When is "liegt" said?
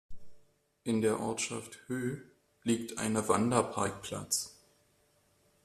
2.63-2.97